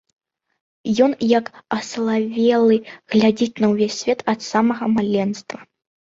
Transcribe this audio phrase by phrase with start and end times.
[1.07, 1.45] Ён, як
[1.79, 2.77] асалавелы,
[3.15, 5.59] глядзіць на ўвесь свет ад самага маленства.